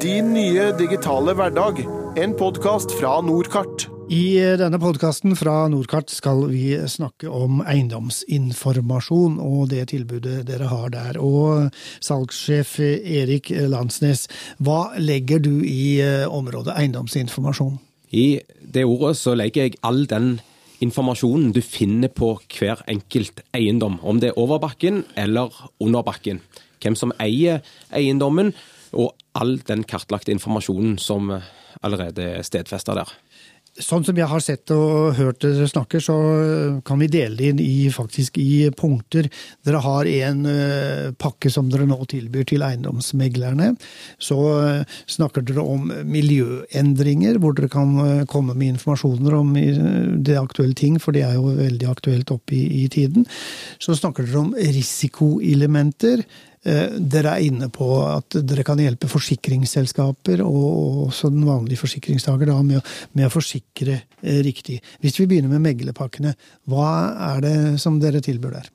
Din 0.00 0.30
nye 0.32 0.70
digitale 0.72 1.34
hverdag. 1.36 1.82
En 2.16 2.32
podkast 2.32 2.94
fra 2.96 3.18
Nordkart. 3.20 3.90
I 4.08 4.40
denne 4.56 4.78
podkasten 4.80 5.34
fra 5.36 5.66
Nordkart 5.68 6.08
skal 6.08 6.46
vi 6.48 6.78
snakke 6.88 7.28
om 7.28 7.60
eiendomsinformasjon 7.60 9.36
og 9.36 9.68
det 9.74 9.90
tilbudet 9.92 10.46
dere 10.48 10.70
har 10.72 10.88
der. 10.96 11.20
Og 11.20 11.68
salgssjef 12.00 12.78
Erik 12.80 13.52
Landsnes, 13.52 14.30
hva 14.64 14.96
legger 14.96 15.44
du 15.44 15.60
i 15.60 16.00
eh, 16.00 16.24
området 16.24 16.72
eiendomsinformasjon? 16.72 17.76
I 18.16 18.40
det 18.64 18.88
ordet 18.88 19.18
så 19.20 19.36
legger 19.36 19.68
jeg 19.68 19.80
all 19.84 20.06
den 20.08 20.38
informasjonen 20.80 21.52
du 21.52 21.60
finner 21.60 22.08
på 22.08 22.38
hver 22.56 22.80
enkelt 22.88 23.44
eiendom. 23.52 24.00
Om 24.00 24.24
det 24.24 24.32
er 24.32 24.40
over 24.40 24.56
bakken 24.56 25.04
eller 25.20 25.52
under 25.84 26.00
bakken. 26.00 26.40
Hvem 26.80 26.96
som 26.96 27.12
eier 27.20 27.60
eiendommen, 27.92 28.56
og 28.92 29.16
all 29.38 29.58
den 29.68 29.84
kartlagte 29.88 30.34
informasjonen 30.34 30.98
som 31.00 31.32
allerede 31.82 32.28
er 32.38 32.46
stedfesta 32.46 32.96
der. 32.98 33.12
Sånn 33.72 34.02
som 34.04 34.18
jeg 34.20 34.28
har 34.28 34.42
sett 34.44 34.68
og 34.74 35.14
hørt 35.16 35.38
dere 35.40 35.64
snakke, 35.64 35.96
så 36.04 36.12
kan 36.84 37.00
vi 37.00 37.06
dele 37.08 37.38
det 37.38 37.46
inn 37.54 37.62
i, 37.64 37.86
faktisk 37.88 38.36
i 38.36 38.66
punkter. 38.76 39.30
Dere 39.64 39.80
har 39.80 40.10
en 40.10 40.42
uh, 40.44 41.14
pakke 41.16 41.48
som 41.48 41.70
dere 41.72 41.86
nå 41.88 41.96
tilbyr 42.12 42.44
til 42.50 42.66
eiendomsmeglerne. 42.66 43.70
Så 44.20 44.36
snakker 45.08 45.46
dere 45.48 45.64
om 45.64 45.88
miljøendringer, 45.88 47.40
hvor 47.40 47.56
dere 47.56 47.72
kan 47.72 47.96
komme 48.28 48.52
med 48.52 48.74
informasjoner 48.74 49.40
om 49.40 49.56
det 49.56 50.36
aktuelle 50.36 50.76
ting, 50.76 51.00
for 51.00 51.16
det 51.16 51.24
er 51.30 51.40
jo 51.40 51.56
veldig 51.56 51.88
aktuelt 51.88 52.36
oppe 52.36 52.58
i, 52.58 52.84
i 52.84 52.86
tiden. 52.92 53.24
Så 53.80 53.96
snakker 53.96 54.28
dere 54.28 54.44
om 54.44 54.52
risikoelementer. 54.52 56.26
Eh, 56.62 56.92
dere 56.94 57.32
er 57.34 57.48
inne 57.48 57.66
på 57.74 57.86
at 58.06 58.36
dere 58.46 58.62
kan 58.62 58.78
hjelpe 58.78 59.08
forsikringsselskaper 59.10 60.44
og 60.46 61.08
også 61.08 61.32
den 61.34 61.42
vanlige 61.48 61.80
forsikringstaker 61.80 62.52
da, 62.52 62.60
med, 62.62 62.92
med, 63.16 63.26
å 63.26 63.32
forsikre 63.34 63.96
eh, 63.98 64.38
riktig. 64.46 64.78
Hvis 65.02 65.18
vi 65.18 65.26
begynner 65.26 65.50
med 65.50 65.64
meglerpakkene, 65.64 66.36
hva 66.70 66.92
er 67.32 67.42
det 67.42 67.56
som 67.82 67.98
dere 68.02 68.22
tilbyr 68.22 68.54
der? 68.60 68.70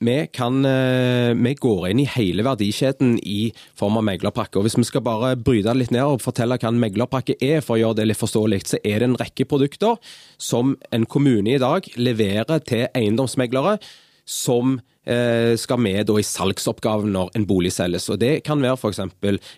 Vi, 0.00 0.16
kan, 0.32 0.64
eh, 0.64 1.30
vi, 1.36 1.54
går 1.60 1.90
inn 1.92 2.02
i 2.02 2.08
hele 2.08 2.42
verdikjeden 2.42 3.18
i 3.22 3.52
form 3.78 4.00
av 4.00 4.08
meglerpakke. 4.10 4.58
og 4.58 4.66
Hvis 4.66 4.78
vi 4.80 4.88
skal 4.88 5.06
bare 5.06 5.36
bryte 5.38 5.68
det 5.68 5.78
litt 5.84 5.94
ned 5.94 6.08
og 6.08 6.22
fortelle 6.24 6.58
hva 6.58 6.72
en 6.72 6.82
meglerpakke 6.82 7.38
er, 7.38 7.60
for 7.62 7.76
å 7.76 7.82
gjøre 7.84 8.00
det 8.00 8.10
litt 8.10 8.18
forståelig, 8.18 8.64
så 8.66 8.82
er 8.82 8.98
det 8.98 9.12
en 9.12 9.18
rekke 9.20 9.46
produkter 9.46 10.00
som 10.42 10.74
en 10.90 11.06
kommune 11.06 11.54
i 11.54 11.62
dag 11.62 11.86
leverer 12.00 12.64
til 12.66 12.88
eiendomsmeglere 12.90 13.78
som 14.26 14.80
skal 15.60 15.80
med 15.80 16.10
i 16.10 16.22
salgsoppgaven 16.26 17.12
når 17.14 17.30
en 17.36 17.46
bolig 17.48 17.72
selges. 17.74 18.08
Og 18.12 18.18
Det 18.20 18.42
kan 18.46 18.60
være 18.62 18.76
f.eks. 18.78 19.00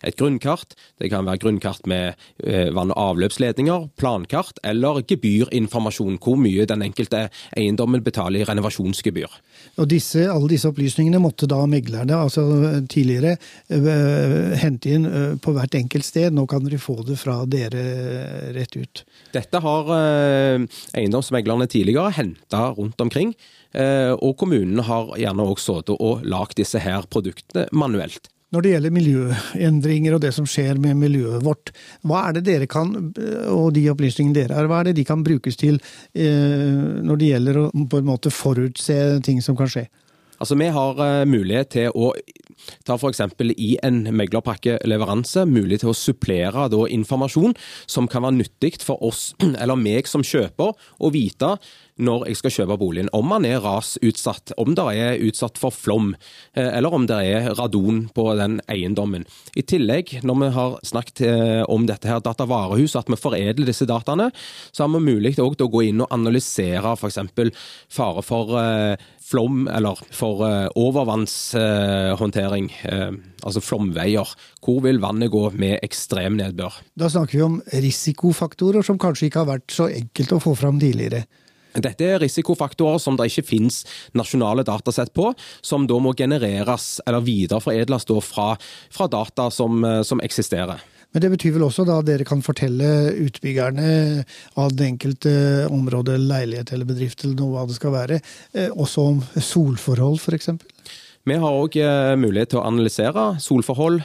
et 0.05 0.17
grunnkart, 0.17 0.75
det 1.01 1.11
kan 1.11 1.27
være 1.27 1.41
grunnkart 1.43 1.87
med 1.87 2.15
eh, 2.45 2.71
vann- 2.75 2.93
og 2.93 3.01
avløpsledninger, 3.13 3.89
plankart 3.97 4.59
eller 4.65 5.03
gebyrinformasjon, 5.09 6.19
hvor 6.23 6.37
mye 6.41 6.67
den 6.67 6.83
enkelte 6.83 7.29
eiendommen 7.57 8.03
betaler 8.05 8.43
i 8.43 8.49
renovasjonsgebyr. 8.49 9.39
Og 9.79 9.89
disse, 9.89 10.27
Alle 10.31 10.49
disse 10.55 10.69
opplysningene 10.69 11.21
måtte 11.23 11.49
da 11.51 11.61
meglerne 11.67 12.17
altså 12.17 12.45
tidligere 12.91 13.37
uh, 13.73 14.53
hente 14.59 14.93
inn 14.93 15.09
på 15.43 15.55
hvert 15.55 15.75
enkelt 15.79 16.07
sted. 16.07 16.33
Nå 16.35 16.47
kan 16.51 16.65
dere 16.65 16.81
få 16.83 17.01
det 17.07 17.19
fra 17.21 17.43
dere 17.47 18.53
rett 18.57 18.77
ut. 18.77 19.05
Dette 19.33 19.63
har 19.65 19.91
eiendomsmeglerne 20.97 21.69
tidligere 21.71 22.13
henta 22.17 22.71
rundt 22.77 23.01
omkring. 23.01 23.35
Eh, 23.73 24.13
og 24.21 24.37
kommunene 24.41 24.85
har 24.85 25.15
gjerne 25.17 25.42
også 25.49 25.81
sittet 25.81 25.99
og 25.99 26.23
lagd 26.29 26.59
disse 26.61 26.81
her 26.83 27.09
produktene 27.11 27.67
manuelt. 27.73 28.29
Når 28.53 28.65
det 28.65 28.73
gjelder 28.75 28.93
miljøendringer 28.93 30.15
og 30.15 30.21
det 30.21 30.35
som 30.37 30.45
skjer 30.49 30.77
med 30.81 30.99
miljøet 31.01 31.41
vårt, 31.45 31.71
hva 32.05 32.27
er 32.29 32.37
det 32.37 32.43
dere 32.51 32.69
kan, 32.69 32.91
og 33.49 33.71
de 33.73 33.87
opplysningene 33.89 34.37
dere 34.37 34.59
har, 34.59 34.69
hva 34.69 34.83
er 34.83 34.91
det 34.91 34.99
de 34.99 35.07
kan 35.09 35.25
brukes 35.25 35.57
til 35.57 35.79
eh, 36.13 37.01
når 37.01 37.21
det 37.21 37.31
gjelder 37.31 37.61
å 37.63 37.65
på 37.73 38.03
en 38.03 38.11
måte 38.11 38.33
forutse 38.35 38.99
ting 39.25 39.41
som 39.45 39.57
kan 39.57 39.73
skje? 39.73 39.87
Altså, 40.37 40.59
Vi 40.59 40.69
har 40.75 41.01
uh, 41.01 41.25
mulighet 41.25 41.73
til 41.79 41.97
å 41.97 42.13
ta 42.87 42.97
f.eks. 42.99 43.23
i 43.57 43.71
en 43.83 44.03
meglerpakkeleveranse 44.15 45.47
mulig 45.51 45.83
til 45.83 45.93
å 45.93 45.97
supplere 45.97 46.69
da, 46.73 46.83
informasjon 46.89 47.57
som 47.87 48.09
kan 48.11 48.27
være 48.27 48.41
nyttig 48.41 48.75
for 48.83 49.03
oss 49.05 49.33
eller 49.63 49.79
meg 49.79 50.11
som 50.11 50.25
kjøper 50.27 50.73
å 51.03 51.13
vite 51.15 51.57
når 52.01 52.27
jeg 52.31 52.39
skal 52.41 52.55
kjøpe 52.57 52.79
boligen. 52.81 53.11
Om 53.15 53.29
man 53.35 53.47
er 53.47 53.63
rasutsatt, 53.63 54.55
om 54.61 54.75
det 54.77 54.87
er 54.97 55.23
utsatt 55.27 55.59
for 55.61 55.75
flom, 55.75 56.15
eh, 56.55 56.71
eller 56.79 56.95
om 56.95 57.07
det 57.07 57.19
er 57.29 57.55
radon 57.59 58.09
på 58.15 58.35
den 58.39 58.61
eiendommen. 58.73 59.27
I 59.57 59.63
tillegg, 59.63 60.25
når 60.25 60.41
vi 60.41 60.51
har 60.57 60.79
snakket 60.89 61.21
eh, 61.29 61.63
om 61.69 61.87
dette 61.87 62.09
her 62.09 62.21
datavarehus, 62.25 62.97
at 62.97 63.11
vi 63.13 63.21
foredler 63.21 63.69
disse 63.69 63.89
dataene, 63.89 64.31
så 64.73 64.85
har 64.85 64.93
vi 64.95 65.13
mulig 65.13 65.37
til 65.37 65.45
å 65.49 65.71
gå 65.73 65.81
inn 65.89 66.03
og 66.05 66.13
analysere 66.15 66.97
f.eks. 66.97 67.19
fare 67.93 68.23
for 68.27 68.45
eh, 68.61 68.97
flom, 69.23 69.69
eller 69.71 70.01
for 70.13 70.43
overvannshåndtering, 70.77 72.52
altså 73.43 73.63
flomveier. 73.65 74.29
Hvor 74.63 74.83
vil 74.85 75.01
vannet 75.03 75.33
gå 75.33 75.45
med 75.59 75.79
ekstrem 75.83 76.39
nedbør? 76.41 76.81
Da 76.99 77.11
snakker 77.13 77.39
vi 77.39 77.45
om 77.47 77.61
risikofaktorer 77.73 78.85
som 78.87 79.01
kanskje 79.01 79.29
ikke 79.29 79.45
har 79.45 79.55
vært 79.55 79.73
så 79.75 79.89
enkelt 79.93 80.37
å 80.37 80.43
få 80.43 80.57
fram 80.59 80.81
tidligere. 80.83 81.25
Dette 81.73 82.05
er 82.05 82.21
risikofaktorer 82.21 83.01
som 83.01 83.17
det 83.17 83.31
ikke 83.31 83.47
finnes 83.49 83.83
nasjonale 84.17 84.65
datasett 84.67 85.13
på, 85.17 85.31
som 85.65 85.87
da 85.89 85.99
må 86.03 86.13
genereres 86.19 86.99
eller 87.07 87.25
videreforedles 87.25 88.09
fra, 88.27 88.53
fra, 88.93 89.09
data 89.09 89.49
som, 89.51 89.85
eh, 89.85 90.03
som 90.03 90.21
eksisterer. 90.21 90.83
Men 91.13 91.21
det 91.21 91.31
betyr 91.35 91.53
vel 91.57 91.67
også 91.67 91.85
da 91.85 91.99
at 92.01 92.09
dere 92.09 92.25
kan 92.25 92.41
fortelle 92.45 93.13
utbyggerne 93.21 94.25
av 94.57 94.73
det 94.73 94.87
enkelte 94.95 95.33
området, 95.69 96.17
leilighet 96.21 96.73
eller 96.73 96.89
bedrift 96.89 97.25
eller 97.25 97.37
noe 97.37 97.53
hva 97.53 97.67
det 97.69 97.77
skal 97.77 97.93
være, 97.93 98.21
eh, 98.55 98.71
også 98.73 99.09
om 99.11 99.21
solforhold 99.37 100.21
f.eks.? 100.21 100.49
Vi 101.29 101.37
har 101.39 101.55
òg 101.55 101.77
eh, 101.79 102.15
mulighet 102.19 102.55
til 102.55 102.61
å 102.63 102.67
analysere 102.67 103.27
solforhold, 103.43 104.01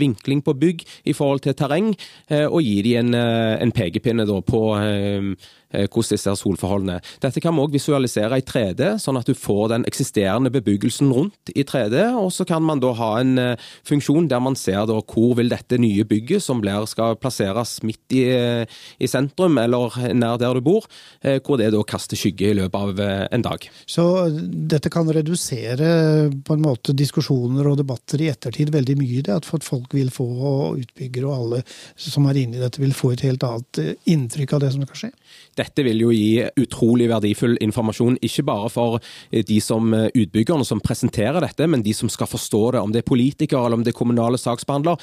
vinkling 0.00 0.42
på 0.44 0.54
bygg 0.60 0.82
i 1.08 1.14
forhold 1.16 1.40
til 1.44 1.56
terreng, 1.56 1.94
og 2.30 2.60
gi 2.62 2.76
dem 2.84 3.14
en, 3.14 3.16
en 3.64 3.72
pekepinne 3.74 4.26
på 4.44 4.60
Eh, 4.90 5.22
hvordan 5.70 6.10
disse 6.10 6.34
solforholdene. 6.40 6.98
Dette 7.22 7.40
kan 7.42 7.54
vi 7.54 7.62
òg 7.62 7.74
visualisere 7.74 8.40
i 8.40 8.44
3D, 8.46 8.96
sånn 9.02 9.18
at 9.20 9.28
du 9.28 9.36
får 9.38 9.70
den 9.74 9.86
eksisterende 9.88 10.50
bebyggelsen 10.52 11.12
rundt 11.14 11.52
i 11.54 11.64
3D. 11.66 12.02
Og 12.18 12.30
så 12.34 12.46
kan 12.48 12.64
man 12.66 12.82
da 12.82 12.92
ha 12.98 13.10
en 13.20 13.38
eh, 13.38 13.68
funksjon 13.86 14.28
der 14.30 14.42
man 14.42 14.58
ser 14.58 14.86
da 14.90 14.98
hvor 15.00 15.36
vil 15.38 15.52
dette 15.52 15.78
nye 15.80 16.06
bygget, 16.08 16.42
som 16.44 16.62
blir, 16.62 16.86
skal 16.90 17.18
plasseres 17.20 17.78
midt 17.86 18.16
i, 18.16 18.24
eh, 18.34 18.80
i, 18.98 19.10
sentrum 19.10 19.58
eller 19.60 19.94
nær 20.14 20.38
der 20.40 20.58
du 20.58 20.64
bor, 20.64 20.86
hvor 21.20 21.58
det 21.58 21.70
da 21.74 21.80
kaster 21.86 22.18
skygge 22.18 22.50
i 22.50 22.56
løpet 22.56 22.76
av 22.78 23.00
en 23.34 23.42
dag. 23.44 23.64
Så 23.90 24.04
dette 24.30 24.90
kan 24.92 25.08
redusere 25.10 26.30
på 26.46 26.54
en 26.54 26.62
måte 26.62 26.94
diskusjoner 26.96 27.66
og 27.70 27.80
debatter 27.80 28.22
i 28.22 28.30
ettertid 28.30 28.70
veldig 28.74 28.96
mye, 29.00 29.24
det 29.26 29.34
at 29.34 29.48
folk 29.48 29.94
vil 29.96 30.12
få, 30.14 30.26
og 30.26 30.80
utbyggere 30.84 31.28
og 31.28 31.34
alle 31.34 31.62
som 32.00 32.28
er 32.30 32.42
inne 32.42 32.58
i 32.58 32.62
dette, 32.62 32.80
vil 32.82 32.94
få 32.96 33.12
et 33.14 33.24
helt 33.26 33.44
annet 33.46 33.82
inntrykk 34.10 34.56
av 34.56 34.64
det 34.64 34.72
som 34.74 34.86
skal 34.86 35.02
skje? 35.02 35.12
Dette 35.60 35.84
vil 35.84 36.00
jo 36.00 36.12
gi 36.14 36.40
utrolig 36.60 37.08
verdifull 37.10 37.58
informasjon, 37.60 38.18
ikke 38.24 38.46
bare 38.48 38.70
for 38.72 38.98
eh, 39.30 39.44
de 39.46 39.58
som 39.62 39.92
eh, 39.96 40.08
utbyggerne 40.14 40.66
som 40.66 40.80
presenterer 40.82 41.40
dette, 41.44 41.68
men 41.68 41.84
de 41.84 41.94
som 41.96 42.10
skal 42.12 42.30
forstå 42.30 42.62
det, 42.76 42.84
om 42.84 42.94
det 42.94 43.02
er 43.02 43.10
politikere 43.10 43.66
eller 43.66 43.80
om 43.80 43.84
det 43.84 43.92
er 43.92 43.98
kommunale 43.98 44.40
saksbehandler. 44.40 44.96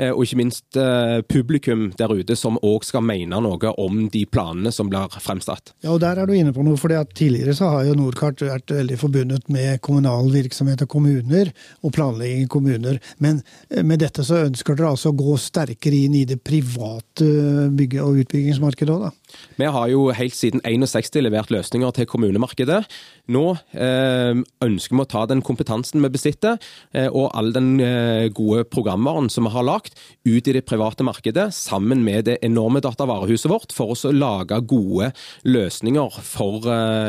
Eh, 0.00 0.10
og 0.10 0.24
ikke 0.24 0.40
minst 0.40 0.78
publikum 1.30 1.90
der 1.98 2.12
ute 2.14 2.34
som 2.38 2.56
òg 2.64 2.84
skal 2.86 3.02
mene 3.04 3.38
noe 3.42 3.72
om 3.80 4.04
de 4.12 4.22
planene 4.26 4.72
som 4.72 4.88
blir 4.90 5.10
fremsatt. 5.20 5.74
Ja, 5.84 5.92
og 5.94 6.00
Der 6.00 6.18
er 6.18 6.26
du 6.26 6.34
inne 6.34 6.54
på 6.56 6.64
noe, 6.64 6.78
for 6.80 6.92
tidligere 7.14 7.54
så 7.56 7.68
har 7.74 7.86
jo 7.86 7.96
Nordkart 7.98 8.42
vært 8.42 8.72
veldig 8.72 8.96
forbundet 8.98 9.50
med 9.52 9.80
kommunal 9.84 10.30
virksomhet 10.32 10.82
og 10.84 10.90
kommuner, 10.90 11.52
og 11.84 11.94
planlegging 11.94 12.46
i 12.46 12.50
kommuner. 12.50 13.00
Men 13.18 13.42
med 13.84 14.00
dette 14.02 14.24
så 14.26 14.44
ønsker 14.46 14.78
dere 14.78 14.94
altså 14.94 15.12
å 15.12 15.18
gå 15.18 15.36
sterkere 15.40 16.04
inn 16.06 16.16
i 16.18 16.24
det 16.28 16.40
private 16.46 17.28
bygge- 17.76 18.04
og 18.04 18.22
utbyggingsmarkedet 18.24 18.94
òg, 18.94 19.08
da? 19.08 19.38
Vi 19.60 19.68
har 19.76 19.90
jo 19.92 19.99
helt 20.16 20.36
siden 20.36 20.62
61 20.64 21.20
levert 21.22 21.50
løsninger 21.52 21.92
til 21.96 22.06
kommunemarkedet. 22.08 22.80
Nå 23.30 23.44
eh, 23.74 24.38
ønsker 24.64 24.96
vi 24.96 25.04
å 25.04 25.08
ta 25.10 25.24
den 25.30 25.42
kompetansen 25.46 26.02
vi 26.04 26.10
besitter, 26.12 26.58
eh, 26.96 27.08
og 27.08 27.30
all 27.36 27.52
den 27.54 27.74
eh, 27.84 28.28
gode 28.34 28.64
programvaren 28.70 29.30
som 29.32 29.48
vi 29.48 29.54
har 29.54 29.66
lagt, 29.66 29.98
ut 30.26 30.48
i 30.48 30.54
det 30.56 30.64
private 30.68 31.06
markedet, 31.06 31.50
sammen 31.56 32.04
med 32.06 32.28
det 32.30 32.38
enorme 32.46 32.82
datavarehuset 32.84 33.50
vårt, 33.52 33.74
for 33.76 33.94
å 33.94 34.14
lage 34.14 34.60
gode 34.70 35.12
løsninger 35.48 36.20
for 36.24 36.64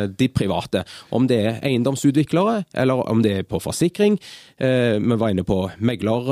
de 0.07 0.27
private. 0.31 0.83
Om 1.13 1.27
det 1.29 1.39
er 1.39 1.63
eiendomsutviklere, 1.67 2.65
eller 2.73 3.05
om 3.11 3.23
det 3.23 3.33
er 3.39 3.47
på 3.47 3.61
forsikring. 3.61 4.17
Vi 4.57 5.17
var 5.21 5.33
inne 5.33 5.45
på 5.47 5.63
megler, 5.79 6.29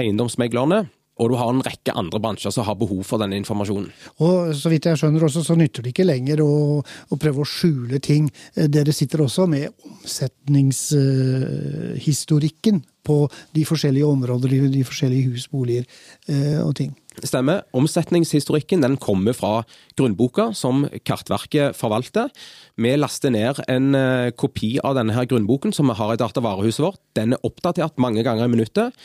eiendomsmeglerne 0.00 0.84
Og 1.20 1.28
du 1.28 1.34
har 1.36 1.50
en 1.52 1.60
rekke 1.64 1.92
andre 1.98 2.20
bransjer 2.22 2.52
som 2.54 2.64
har 2.64 2.76
behov 2.80 3.02
for 3.04 3.18
denne 3.20 3.36
informasjonen. 3.36 3.90
Og 4.24 4.54
så 4.56 4.68
vidt 4.72 4.86
jeg 4.88 4.96
skjønner 5.00 5.24
også, 5.26 5.42
så 5.44 5.54
nytter 5.60 5.82
det 5.84 5.90
ikke 5.92 6.08
lenger 6.08 6.40
å, 6.44 6.52
å 6.80 7.14
prøve 7.20 7.40
å 7.44 7.48
skjule 7.48 7.98
ting. 8.02 8.30
Eh, 8.56 8.68
dere 8.72 8.92
sitter 8.96 9.22
også 9.26 9.42
med 9.50 9.64
omsetningshistorikken 9.84 12.76
på 13.04 13.28
de 13.52 13.64
forskjellige 13.66 14.06
områder, 14.08 14.48
de 14.72 14.84
forskjellige 14.86 15.30
hus, 15.34 15.48
boliger 15.52 15.84
eh, 16.30 16.60
og 16.62 16.76
ting. 16.80 16.92
Stemmer. 17.20 17.60
Omsetningshistorikken 17.76 18.80
den 18.80 18.96
kommer 18.96 19.36
fra 19.36 19.68
grunnboka 20.00 20.56
som 20.56 20.88
Kartverket 21.04 21.76
forvalter. 21.76 22.32
Vi 22.80 22.96
laster 22.96 23.28
ned 23.34 23.60
en 23.68 23.92
kopi 24.32 24.80
av 24.80 24.96
denne 24.96 25.12
her 25.12 25.28
grunnboken 25.28 25.76
som 25.76 25.92
vi 25.92 25.94
har 25.98 26.14
i 26.14 26.16
datavarehuset 26.22 26.80
vårt. 26.86 26.96
Den 27.12 27.36
er 27.36 27.44
oppdatert 27.44 28.00
mange 28.00 28.24
ganger 28.24 28.48
i 28.48 28.52
minuttet. 28.54 28.96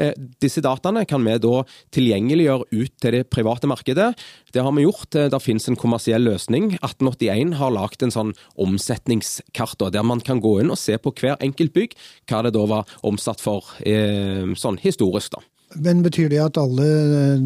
Eh, 0.00 0.12
disse 0.42 0.62
dataene 0.64 1.04
kan 1.08 1.24
vi 1.26 1.36
da 1.42 1.62
tilgjengeliggjøre 1.94 2.68
ut 2.70 2.94
til 3.02 3.16
det 3.18 3.24
private 3.32 3.70
markedet. 3.70 4.12
Det 4.52 4.64
har 4.64 4.74
vi 4.76 4.86
gjort. 4.86 5.14
Eh, 5.14 5.30
det 5.32 5.42
finnes 5.42 5.68
en 5.68 5.78
kommersiell 5.78 6.24
løsning. 6.26 6.72
1881 6.80 7.56
har 7.60 7.74
lagd 7.74 8.02
en 8.02 8.14
sånn 8.14 8.34
omsetningskart 8.60 9.88
der 9.92 10.04
man 10.06 10.20
kan 10.24 10.40
gå 10.42 10.58
inn 10.62 10.72
og 10.72 10.80
se 10.80 10.96
på 10.98 11.14
hver 11.16 11.40
enkelt 11.42 11.72
bygg 11.74 11.96
hva 12.30 12.42
det 12.46 12.54
da 12.56 12.66
var 12.68 12.98
omsatt 13.02 13.40
for 13.42 13.74
eh, 13.86 14.46
sånn 14.58 14.80
historisk. 14.82 15.36
da. 15.36 15.42
Men 15.74 16.02
Betyr 16.04 16.28
det 16.28 16.40
at 16.42 16.58
alle 16.60 16.86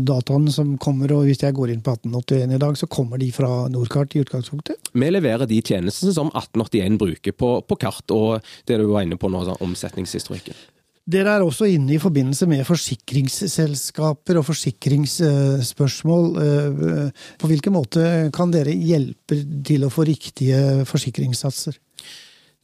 dataene 0.06 0.50
som 0.52 0.74
kommer, 0.82 1.12
og 1.14 1.28
hvis 1.28 1.42
jeg 1.44 1.54
går 1.54 1.72
inn 1.72 1.82
på 1.84 1.94
1881 1.94 2.56
i 2.56 2.60
dag, 2.62 2.78
så 2.78 2.88
kommer 2.90 3.20
de 3.22 3.28
fra 3.34 3.50
Nordkart 3.70 4.16
i 4.16 4.22
utgangspunktet? 4.24 4.90
Vi 4.92 5.10
leverer 5.10 5.46
de 5.46 5.60
tjenestene 5.62 6.14
som 6.16 6.32
1881 6.32 6.98
bruker 6.98 7.36
på, 7.36 7.52
på 7.62 7.78
kart, 7.78 8.10
og 8.10 8.42
det 8.66 8.80
du 8.80 8.88
var 8.90 9.06
inne 9.06 9.18
på 9.20 9.30
nå, 9.30 9.44
sånn 9.46 9.62
omsetningshistorikken. 9.68 10.58
Dere 11.06 11.36
er 11.36 11.44
også 11.46 11.68
inne 11.70 11.94
i 11.94 12.00
forbindelse 12.02 12.48
med 12.50 12.64
forsikringsselskaper 12.66 14.40
og 14.40 14.46
forsikringsspørsmål. 14.48 16.24
Eh, 16.42 17.26
på 17.38 17.50
hvilken 17.50 17.76
måte 17.76 18.06
kan 18.34 18.50
dere 18.50 18.74
hjelpe 18.74 19.38
til 19.66 19.86
å 19.86 19.92
få 19.92 20.08
riktige 20.08 20.82
forsikringssatser? 20.88 21.78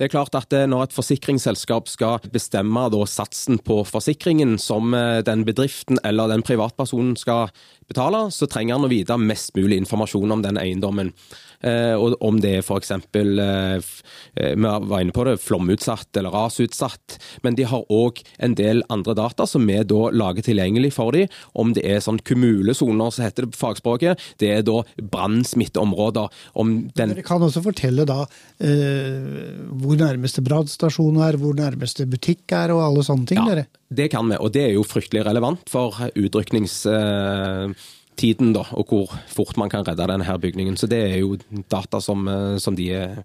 Det 0.00 0.08
er 0.08 0.12
klart 0.12 0.34
at 0.38 0.54
eh, 0.56 0.66
Når 0.70 0.86
et 0.86 0.96
forsikringsselskap 0.96 1.90
skal 1.90 2.30
bestemme 2.32 2.88
satsen 3.06 3.58
på 3.62 3.82
forsikringen 3.86 4.56
som 4.58 4.94
eh, 4.94 5.20
den 5.26 5.44
bedriften 5.44 6.00
eller 6.04 6.28
den 6.28 6.42
privatpersonen 6.42 7.16
skal 7.16 7.52
betale, 7.88 8.30
så 8.32 8.48
trenger 8.48 8.78
han 8.78 8.86
å 8.86 8.90
vite 8.90 9.16
mest 9.20 9.54
mulig 9.56 9.76
informasjon 9.82 10.32
om 10.32 10.42
den 10.42 10.58
eiendommen. 10.60 11.12
Eh, 11.62 11.94
og 11.94 12.16
om 12.24 12.40
det 12.42 12.56
er 12.58 12.64
f.eks. 12.64 12.92
Vi 13.12 14.56
var 14.56 15.02
inne 15.02 15.14
på 15.14 15.26
det, 15.28 15.36
flomutsatt 15.42 16.16
eller 16.18 16.34
rasutsatt. 16.34 17.18
Men 17.44 17.56
de 17.58 17.66
har 17.68 17.84
òg 17.92 18.22
en 18.42 18.56
del 18.58 18.82
andre 18.92 19.14
data 19.18 19.46
som 19.46 19.66
vi 19.68 19.78
da 19.86 20.08
lager 20.14 20.46
tilgjengelig 20.46 20.92
for 20.96 21.14
dem. 21.14 21.30
Om 21.58 21.74
det 21.76 21.84
er 21.86 22.02
sånn 22.02 22.20
kumulesoner, 22.24 23.12
så 23.12 23.26
heter 23.26 23.46
det 23.46 23.54
på 23.54 23.62
fagspråket. 23.62 24.24
Det 24.42 24.50
er 24.56 24.66
da 24.66 24.80
brannsmitteområder. 25.12 26.32
Dere 26.98 27.26
kan 27.26 27.44
også 27.44 27.62
fortelle 27.64 28.06
da 28.08 28.22
eh, 28.62 29.52
hvor 29.82 29.98
nærmeste 29.98 30.44
brannstasjon 30.44 31.18
er, 31.26 31.38
hvor 31.40 31.56
nærmeste 31.58 32.06
butikk 32.10 32.54
er 32.56 32.74
og 32.74 32.84
alle 32.86 33.04
sånne 33.06 33.28
ting? 33.28 33.42
Ja, 33.42 33.56
dere. 33.56 33.66
det 33.92 34.10
kan 34.14 34.28
vi, 34.30 34.38
og 34.38 34.54
det 34.54 34.68
er 34.68 34.76
jo 34.76 34.86
fryktelig 34.86 35.26
relevant 35.28 35.66
for 35.72 35.98
utryknings... 36.14 36.82
Tiden, 38.20 38.52
da, 38.54 38.64
og 38.76 38.90
hvor 38.92 39.12
fort 39.30 39.56
man 39.60 39.70
kan 39.72 39.86
redde 39.86 40.06
denne 40.08 40.26
her 40.26 40.38
bygningen. 40.38 40.76
Så 40.78 40.88
det 40.90 41.00
er 41.08 41.16
jo 41.22 41.36
data 41.72 42.00
som, 42.00 42.26
eh, 42.28 42.56
som 42.62 42.76
de 42.78 42.88
eh, 42.94 43.16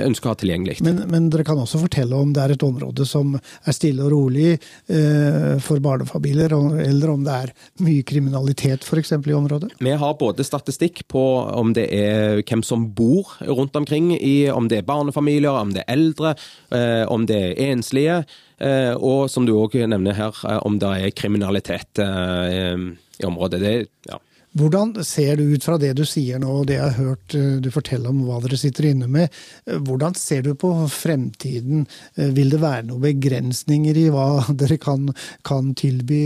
ønsker 0.00 0.30
å 0.30 0.34
ha 0.34 0.38
tilgjengelig. 0.40 0.78
Men, 0.86 1.02
men, 1.10 1.28
dere 1.30 1.44
kan 1.46 1.60
også 1.60 1.82
fortelle 1.82 2.16
om 2.16 2.32
det 2.34 2.42
er 2.42 2.54
et 2.56 2.66
område 2.66 3.06
som 3.08 3.36
er 3.36 3.76
stille 3.76 4.04
og 4.06 4.12
rolig 4.14 4.48
eh, 4.56 5.56
for 5.62 5.82
barnefamilier, 5.84 6.54
eller 6.86 7.12
om 7.12 7.24
det 7.26 7.36
er 7.46 7.54
mye 7.84 8.06
kriminalitet 8.06 8.86
f.eks. 8.86 9.14
i 9.18 9.36
området? 9.36 9.72
Vi 9.78 9.94
har 10.02 10.18
både 10.20 10.46
statistikk 10.46 11.04
på 11.10 11.24
om 11.60 11.74
det 11.76 11.86
er 11.94 12.40
hvem 12.42 12.64
som 12.66 12.88
bor 12.96 13.36
rundt 13.46 13.76
omkring, 13.76 14.12
i, 14.16 14.50
om 14.50 14.68
det 14.68 14.80
er 14.80 14.88
barnefamilier, 14.88 15.52
om 15.52 15.74
det 15.74 15.84
er 15.84 15.94
eldre, 15.94 16.34
eh, 16.74 17.04
om 17.10 17.26
det 17.28 17.40
er 17.50 17.60
enslige. 17.70 18.22
Eh, 18.60 18.94
og 18.94 19.30
som 19.32 19.46
du 19.48 19.54
òg 19.56 19.76
nevner 19.88 20.16
her, 20.16 20.42
eh, 20.48 20.58
om 20.66 20.78
det 20.80 20.90
er 20.96 21.14
kriminalitet 21.16 22.00
i 22.00 23.26
området. 23.26 23.60
Det, 23.60 23.74
ja. 24.08 24.18
Hvordan 24.58 24.96
ser 25.06 25.36
det 25.38 25.44
ut 25.46 25.64
fra 25.64 25.76
det 25.78 25.92
du 25.94 26.02
sier 26.08 26.40
nå, 26.42 26.50
og 26.60 26.66
det 26.66 26.74
jeg 26.74 26.82
har 26.82 26.96
hørt 26.98 27.34
eh, 27.38 27.58
du 27.62 27.68
fortelle 27.70 28.10
om 28.10 28.24
hva 28.26 28.40
dere 28.42 28.58
sitter 28.58 28.88
inne 28.88 29.06
med, 29.10 29.30
eh, 29.70 29.78
hvordan 29.78 30.16
ser 30.18 30.42
du 30.42 30.56
på 30.58 30.72
fremtiden? 30.90 31.84
Eh, 32.16 32.32
vil 32.34 32.50
det 32.50 32.58
være 32.62 32.88
noen 32.88 33.04
begrensninger 33.04 34.00
i 34.02 34.08
hva 34.10 34.42
dere 34.62 34.80
kan, 34.82 35.06
kan 35.46 35.70
tilby 35.78 36.22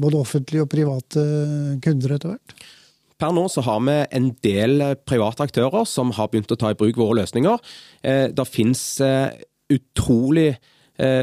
både 0.00 0.20
offentlige 0.20 0.66
og 0.66 0.70
private 0.70 1.24
kunder 1.82 2.14
etter 2.14 2.36
hvert? 2.36 2.54
Per 3.20 3.34
nå 3.36 3.48
så 3.52 3.66
har 3.66 3.82
vi 3.84 3.96
en 4.16 4.30
del 4.46 4.84
private 5.04 5.44
aktører 5.50 5.84
som 5.88 6.14
har 6.16 6.30
begynt 6.30 6.54
å 6.54 6.60
ta 6.60 6.70
i 6.72 6.78
bruk 6.78 6.96
våre 6.96 7.18
løsninger. 7.18 7.58
Det 8.32 8.46
finnes 8.48 8.84
utrolig 9.68 10.54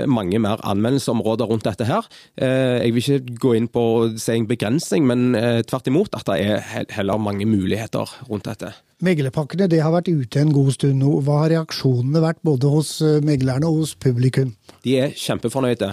mange 0.10 0.40
mer 0.42 0.62
anvendelsesområder 0.66 1.50
rundt 1.50 1.68
dette 1.68 1.88
her. 1.88 2.08
Eh, 2.36 2.84
jeg 2.86 2.96
vil 2.96 3.04
ikke 3.04 3.38
gå 3.44 3.54
inn 3.58 3.70
på 3.72 3.84
å 3.84 4.10
si 4.20 4.36
en 4.36 4.50
begrensning, 4.50 5.08
men 5.08 5.32
eh, 5.38 5.62
tvert 5.68 5.90
imot 5.92 6.18
at 6.18 6.28
det 6.30 6.42
er 6.44 6.86
heller 6.96 7.22
mange 7.22 7.48
muligheter 7.50 8.10
rundt 8.30 8.50
dette. 8.50 8.74
Meglerpakkene 9.06 9.68
det 9.70 9.84
har 9.84 9.94
vært 9.94 10.10
ute 10.10 10.42
en 10.42 10.54
god 10.56 10.72
stund 10.74 10.98
nå. 11.04 11.12
Hva 11.22 11.44
har 11.44 11.52
reaksjonene 11.54 12.24
vært 12.24 12.42
både 12.48 12.72
hos 12.74 12.96
meglerne 13.22 13.70
og 13.70 13.84
hos 13.84 13.94
publikum? 13.94 14.56
De 14.82 14.96
er 14.98 15.14
kjempefornøyde. 15.14 15.92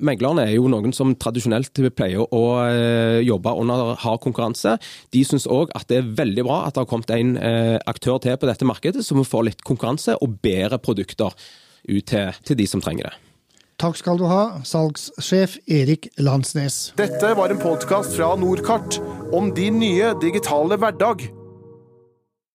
Meglerne 0.00 0.46
er 0.48 0.54
jo 0.54 0.70
noen 0.72 0.94
som 0.96 1.12
tradisjonelt 1.20 1.76
pleier 1.92 2.24
å 2.24 2.42
jobbe 3.20 3.52
under 3.52 3.92
hard 4.00 4.24
konkurranse. 4.24 4.78
De 5.12 5.26
syns 5.28 5.44
òg 5.44 5.76
at 5.76 5.90
det 5.92 6.00
er 6.00 6.10
veldig 6.22 6.48
bra 6.48 6.62
at 6.64 6.72
det 6.72 6.86
har 6.86 6.88
kommet 6.88 7.12
en 7.12 7.36
aktør 7.84 8.16
til 8.24 8.40
på 8.40 8.48
dette 8.48 8.72
markedet, 8.72 9.04
som 9.04 9.20
får 9.20 9.50
litt 9.50 9.66
konkurranse 9.68 10.16
og 10.16 10.40
bedre 10.40 10.80
produkter 10.80 11.36
ut 11.86 12.06
til, 12.10 12.34
til 12.44 12.58
de 12.58 12.66
som 12.66 12.82
trenger 12.84 13.10
det. 13.10 13.16
Takk 13.78 13.94
skal 14.00 14.18
du 14.18 14.24
ha, 14.26 14.58
salgssjef 14.66 15.52
Erik 15.70 16.08
Landsnes. 16.18 16.96
Dette 16.98 17.30
var 17.38 17.52
en 17.54 17.60
podkast 17.62 18.16
fra 18.16 18.32
Norkart 18.34 18.98
om 19.30 19.52
din 19.54 19.78
nye 19.78 20.16
digitale 20.18 20.80
hverdag. 20.82 21.28